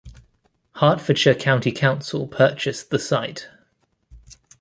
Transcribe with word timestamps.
Hertfordshire 0.77 1.35
County 1.35 1.71
Council 1.71 2.27
purchased 2.27 2.89
the 2.89 2.97
site. 2.97 3.49